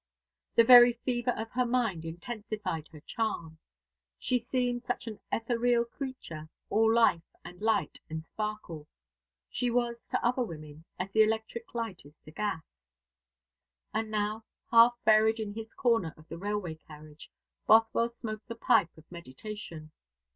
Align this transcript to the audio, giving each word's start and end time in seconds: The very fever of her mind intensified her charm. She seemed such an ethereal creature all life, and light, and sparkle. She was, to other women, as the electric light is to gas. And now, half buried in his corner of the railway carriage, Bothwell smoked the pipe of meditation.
The 0.55 0.63
very 0.63 0.93
fever 0.93 1.29
of 1.37 1.51
her 1.51 1.63
mind 1.63 2.05
intensified 2.05 2.87
her 2.87 3.01
charm. 3.01 3.59
She 4.17 4.39
seemed 4.39 4.83
such 4.83 5.05
an 5.05 5.19
ethereal 5.31 5.85
creature 5.85 6.49
all 6.71 6.91
life, 6.91 7.21
and 7.45 7.61
light, 7.61 7.99
and 8.09 8.23
sparkle. 8.23 8.87
She 9.47 9.69
was, 9.69 10.07
to 10.07 10.25
other 10.25 10.41
women, 10.41 10.85
as 10.97 11.11
the 11.11 11.21
electric 11.21 11.75
light 11.75 12.03
is 12.03 12.19
to 12.21 12.31
gas. 12.31 12.63
And 13.93 14.09
now, 14.09 14.43
half 14.71 14.97
buried 15.05 15.39
in 15.39 15.53
his 15.53 15.75
corner 15.75 16.15
of 16.17 16.27
the 16.29 16.37
railway 16.39 16.73
carriage, 16.87 17.29
Bothwell 17.67 18.09
smoked 18.09 18.47
the 18.47 18.55
pipe 18.55 18.97
of 18.97 19.03
meditation. 19.11 19.91